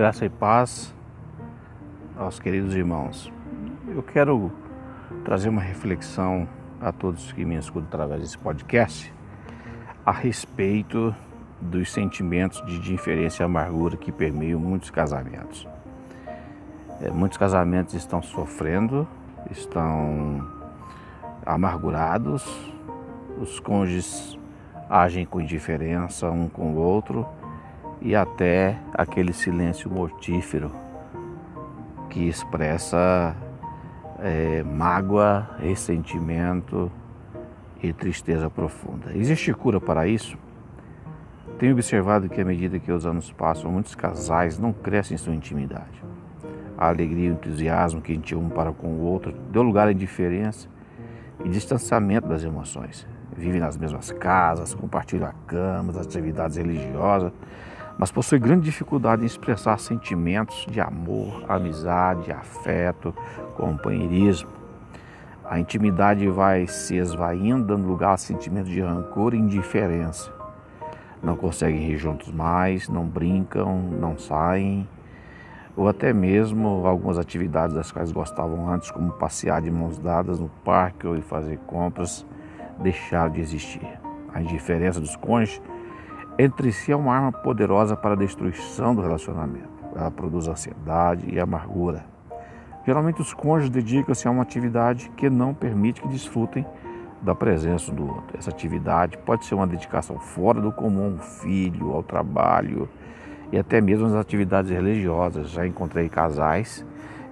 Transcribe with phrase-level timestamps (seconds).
[0.00, 0.94] Graça e paz
[2.16, 3.30] aos queridos irmãos.
[3.86, 4.50] Eu quero
[5.26, 6.48] trazer uma reflexão
[6.80, 9.12] a todos que me escutam através desse podcast
[10.06, 11.14] a respeito
[11.60, 15.68] dos sentimentos de indiferença e amargura que permeiam muitos casamentos.
[17.02, 19.06] É, muitos casamentos estão sofrendo,
[19.50, 20.48] estão
[21.44, 22.72] amargurados,
[23.38, 24.38] os cônjuges
[24.88, 27.28] agem com indiferença um com o outro
[28.00, 30.72] e até aquele silêncio mortífero
[32.08, 33.36] que expressa
[34.18, 36.90] é, mágoa, ressentimento
[37.82, 39.12] e tristeza profunda.
[39.14, 40.36] Existe cura para isso?
[41.58, 45.34] Tenho observado que à medida que os anos passam, muitos casais não crescem em sua
[45.34, 46.02] intimidade.
[46.76, 49.86] A alegria e o entusiasmo que a gente um para com o outro deu lugar
[49.86, 50.68] à indiferença
[51.44, 53.06] e distanciamento das emoções.
[53.36, 57.32] Vivem nas mesmas casas, compartilham camas, atividades religiosas,
[58.00, 63.14] mas possui grande dificuldade em expressar sentimentos de amor, amizade, afeto,
[63.58, 64.48] companheirismo.
[65.44, 70.32] A intimidade vai se esvaindo, dando lugar a sentimentos de rancor e indiferença.
[71.22, 74.88] Não conseguem rir juntos mais, não brincam, não saem,
[75.76, 80.48] ou até mesmo algumas atividades das quais gostavam antes, como passear de mãos dadas no
[80.64, 82.24] parque ou ir fazer compras,
[82.78, 83.86] deixaram de existir.
[84.32, 85.60] A indiferença dos cônjuges
[86.42, 89.68] entre si é uma arma poderosa para a destruição do relacionamento.
[89.94, 92.02] Ela produz ansiedade e amargura.
[92.86, 96.64] Geralmente os cônjuges dedicam-se a uma atividade que não permite que desfrutem
[97.20, 98.38] da presença do outro.
[98.38, 102.88] Essa atividade pode ser uma dedicação fora do comum, ao filho, ao trabalho
[103.52, 105.50] e até mesmo as atividades religiosas.
[105.50, 106.86] Já encontrei casais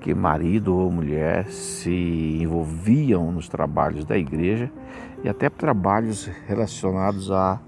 [0.00, 4.70] que marido ou mulher se envolviam nos trabalhos da igreja
[5.24, 7.58] e até trabalhos relacionados a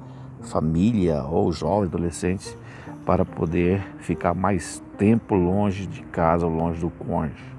[0.44, 2.56] família ou jovens, adolescentes,
[3.04, 7.54] para poder ficar mais tempo longe de casa ou longe do cônjuge.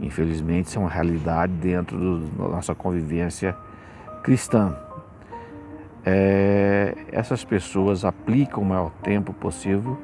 [0.00, 3.56] Infelizmente, isso é uma realidade dentro da nossa convivência
[4.22, 4.76] cristã.
[6.04, 9.96] É, essas pessoas aplicam o maior tempo possível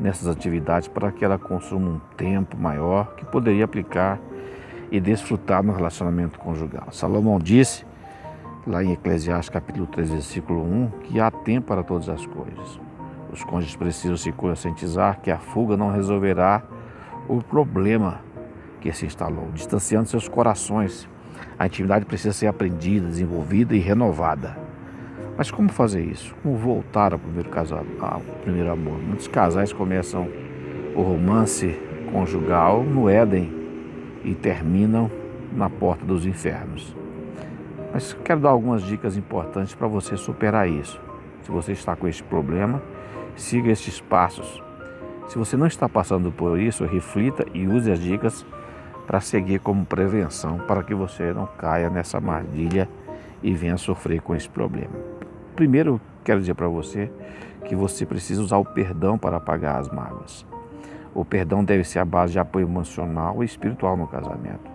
[0.00, 4.18] nessas atividades para que ela consuma um tempo maior que poderia aplicar
[4.90, 6.88] e desfrutar no relacionamento conjugal.
[6.90, 7.84] Salomão disse
[8.66, 12.80] lá em Eclesiastes capítulo 3, versículo 1, que há tempo para todas as coisas.
[13.32, 16.62] Os cônjuges precisam se conscientizar que a fuga não resolverá
[17.28, 18.20] o problema
[18.80, 21.08] que se instalou, distanciando seus corações.
[21.58, 24.56] A intimidade precisa ser aprendida, desenvolvida e renovada.
[25.36, 26.34] Mas como fazer isso?
[26.42, 28.98] Como voltar ao primeiro, casal, ao primeiro amor?
[28.98, 30.28] Muitos casais começam
[30.94, 31.74] o romance
[32.12, 33.50] conjugal no Éden
[34.22, 35.10] e terminam
[35.52, 37.01] na porta dos infernos.
[37.92, 41.00] Mas quero dar algumas dicas importantes para você superar isso.
[41.42, 42.82] Se você está com esse problema,
[43.36, 44.62] siga estes passos.
[45.28, 48.46] Se você não está passando por isso, reflita e use as dicas
[49.06, 52.88] para seguir como prevenção para que você não caia nessa armadilha
[53.42, 54.94] e venha sofrer com esse problema.
[55.54, 57.10] Primeiro, quero dizer para você
[57.66, 60.46] que você precisa usar o perdão para apagar as mágoas.
[61.14, 64.70] O perdão deve ser a base de apoio emocional e espiritual no casamento.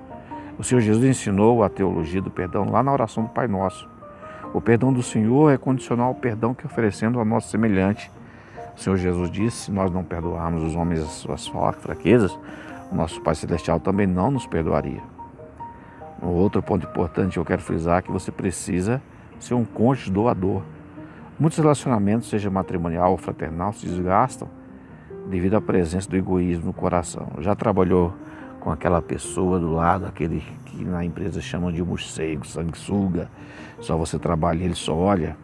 [0.60, 3.88] O Senhor Jesus ensinou a teologia do perdão lá na oração do Pai Nosso.
[4.54, 8.10] O perdão do Senhor é condicional ao perdão que oferecendo ao nosso semelhante.
[8.76, 11.48] O Senhor Jesus disse: se nós não perdoarmos os homens as suas
[11.80, 12.38] fraquezas,
[12.92, 15.02] o nosso Pai Celestial também não nos perdoaria.
[16.24, 19.00] Um outro ponto importante que eu quero frisar é que você precisa
[19.40, 20.64] ser um cônjuge doador.
[21.40, 24.50] Muitos relacionamentos, seja matrimonial ou fraternal, se desgastam
[25.28, 27.28] devido à presença do egoísmo no coração.
[27.40, 28.12] Já trabalhou
[28.68, 33.30] com aquela pessoa do lado, aquele que na empresa chamam de morcego, sanguessuga,
[33.80, 35.38] só você trabalha e ele só olha.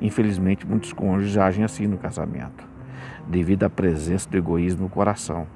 [0.00, 2.64] Infelizmente, muitos cônjuges agem assim no casamento,
[3.26, 5.48] devido à presença do egoísmo no coração.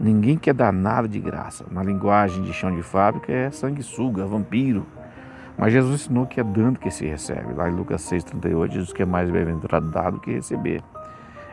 [0.00, 1.64] Ninguém quer dar nada de graça.
[1.70, 4.84] Na linguagem de chão de fábrica é sanguessuga, vampiro.
[5.56, 7.54] Mas Jesus ensinou que é dando que se recebe.
[7.54, 10.82] Lá em Lucas 6,38 diz que é mais bem-aventurado dado que receber.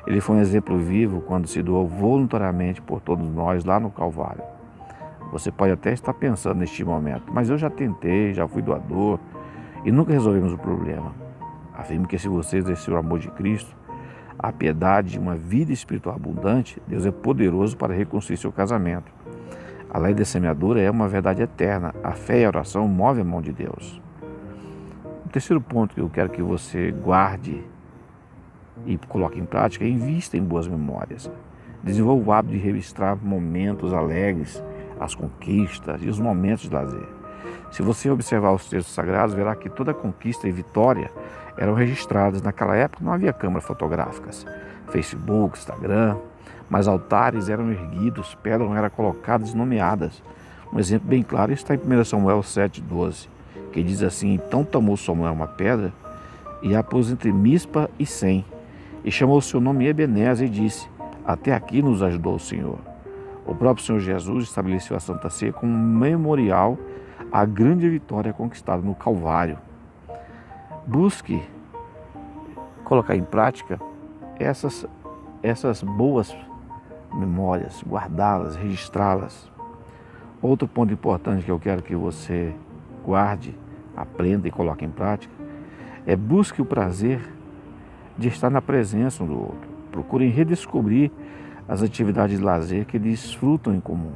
[0.08, 4.58] Ele foi um exemplo vivo quando se doou voluntariamente por todos nós lá no Calvário.
[5.32, 9.20] Você pode até estar pensando neste momento, mas eu já tentei, já fui doador
[9.86, 11.14] e nunca resolvemos o problema.
[11.74, 13.76] Afirme que se você exercer o amor de Cristo,
[14.38, 19.12] a piedade de uma vida espiritual abundante, Deus é poderoso para reconstruir seu casamento.
[19.90, 21.94] A lei da semeadura é uma verdade eterna.
[22.04, 24.02] A fé e a oração movem a mão de Deus.
[25.26, 27.64] O terceiro ponto que eu quero que você guarde
[28.86, 31.30] e coloque em prática é invista em boas memórias.
[31.84, 34.64] Desenvolva o hábito de registrar momentos alegres
[35.00, 37.08] as conquistas e os momentos de lazer.
[37.72, 41.12] Se você observar os textos sagrados, verá que toda conquista e vitória
[41.58, 42.42] eram registradas.
[42.42, 44.46] Naquela época não havia câmeras fotográficas,
[44.88, 46.18] Facebook, Instagram,
[46.70, 50.22] Mas altares eram erguidos, pedras eram colocadas e nomeadas.
[50.72, 53.28] Um exemplo bem claro está em 1 Samuel 7,12,
[53.72, 55.92] que diz assim: Então tomou Samuel uma pedra
[56.62, 58.46] e a pôs entre Mispa e Sem,
[59.04, 60.88] e chamou seu nome Ebenezer e disse:
[61.26, 62.89] Até aqui nos ajudou o Senhor.
[63.50, 66.78] O próprio Senhor Jesus estabeleceu a Santa Ceia como um memorial
[67.32, 69.58] à grande vitória conquistada no Calvário.
[70.86, 71.42] Busque
[72.84, 73.82] colocar em prática
[74.40, 74.86] essas,
[75.42, 76.32] essas boas
[77.12, 79.52] memórias, guardá-las, registrá-las.
[80.44, 82.54] Outro ponto importante que eu quero que você
[83.04, 83.58] guarde,
[83.98, 85.34] aprenda e coloque em prática
[86.06, 87.20] é busque o prazer
[88.16, 89.70] de estar na presença um do outro.
[89.92, 91.12] Procurem redescobrir
[91.70, 94.14] as atividades de lazer que desfrutam em comum.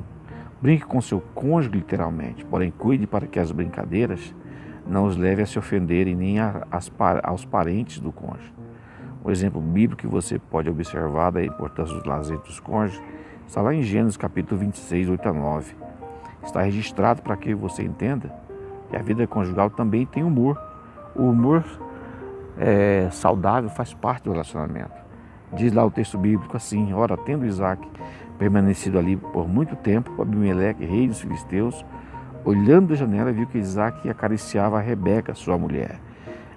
[0.59, 4.33] Brinque com seu cônjuge, literalmente, porém cuide para que as brincadeiras
[4.87, 6.91] não os leve a se ofenderem nem a, as,
[7.21, 8.51] aos parentes do cônjuge.
[9.23, 13.01] O exemplo bíblico que você pode observar da importância dos lazer dos cônjuges
[13.47, 15.75] está lá em Gênesis capítulo 26, 8 a 9.
[16.43, 18.33] Está registrado para que você entenda
[18.89, 20.59] que a vida conjugal também tem humor.
[21.15, 21.63] O humor
[22.57, 25.02] é, saudável faz parte do relacionamento.
[25.55, 27.87] Diz lá o texto bíblico assim: Ora, tendo Isaac
[28.37, 31.85] permanecido ali por muito tempo, Abimeleque, rei dos filisteus,
[32.43, 35.99] olhando da janela, viu que Isaac acariciava a Rebeca, sua mulher.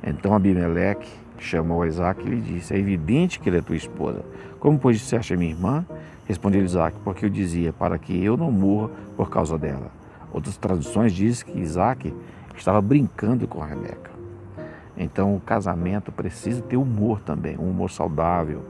[0.02, 1.08] Então Abimeleque
[1.38, 4.24] chamou Isaac e lhe disse: É evidente que ele é tua esposa.
[4.58, 5.84] Como, pois, disseste minha irmã?
[6.26, 9.90] Respondeu Isaac: Porque eu dizia, para que eu não morra por causa dela.
[10.32, 12.14] Outras traduções dizem que Isaac
[12.56, 14.10] estava brincando com a Rebeca.
[14.96, 18.64] Então, o casamento precisa ter humor também, um humor saudável,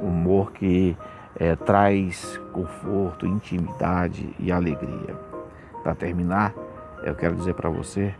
[0.00, 0.96] humor que
[1.36, 5.16] é, traz conforto, intimidade e alegria.
[5.82, 6.54] Para terminar,
[7.02, 8.14] eu quero dizer para você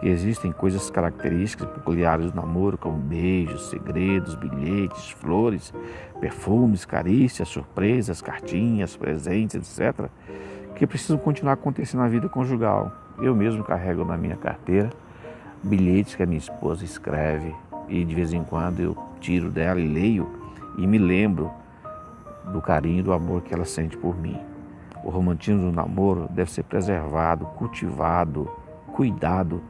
[0.00, 5.72] que existem coisas características peculiares do namoro, como beijos, segredos, bilhetes, flores,
[6.20, 10.08] perfumes, carícias, surpresas, cartinhas, presentes, etc.,
[10.74, 12.90] que precisam continuar acontecendo na vida conjugal.
[13.20, 14.90] Eu mesmo carrego na minha carteira
[15.62, 17.54] bilhetes que a minha esposa escreve
[17.88, 20.41] e de vez em quando eu tiro dela e leio
[20.76, 21.50] e me lembro
[22.52, 24.38] do carinho e do amor que ela sente por mim.
[25.04, 28.48] O romantismo do namoro deve ser preservado, cultivado,
[28.92, 29.62] cuidado,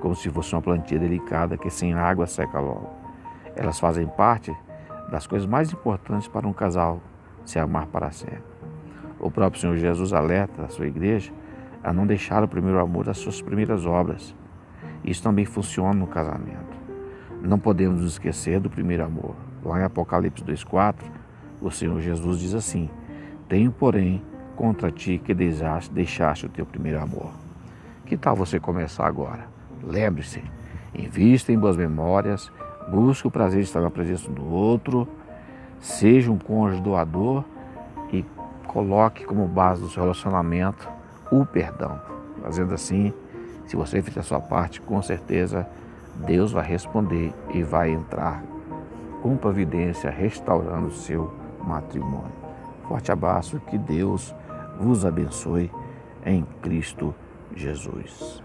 [0.00, 2.90] como se fosse uma plantinha delicada que sem água seca logo.
[3.56, 4.54] Elas fazem parte
[5.10, 7.00] das coisas mais importantes para um casal
[7.44, 8.42] se amar para sempre.
[9.18, 11.32] O próprio Senhor Jesus alerta a sua igreja
[11.82, 14.34] a não deixar o primeiro amor das suas primeiras obras.
[15.04, 16.74] Isso também funciona no casamento.
[17.42, 19.34] Não podemos nos esquecer do primeiro amor.
[19.64, 20.96] Lá em Apocalipse 2,4,
[21.60, 22.90] o Senhor Jesus diz assim:
[23.48, 24.22] Tenho, porém,
[24.56, 27.32] contra ti que deixaste o teu primeiro amor.
[28.04, 29.48] Que tal você começar agora?
[29.82, 30.42] Lembre-se,
[30.94, 32.52] invista em boas memórias,
[32.90, 35.08] busque o prazer de estar na presença do outro,
[35.80, 37.44] seja um cônjuge doador
[38.12, 38.24] e
[38.66, 40.88] coloque como base do seu relacionamento
[41.30, 42.00] o perdão.
[42.42, 43.12] Fazendo assim,
[43.66, 45.66] se você fizer a sua parte, com certeza
[46.26, 48.42] Deus vai responder e vai entrar
[49.24, 51.32] com providência restaurando o seu
[51.66, 52.30] matrimônio.
[52.86, 54.36] Forte abraço, que Deus
[54.78, 55.70] vos abençoe
[56.26, 57.14] em Cristo
[57.56, 58.42] Jesus.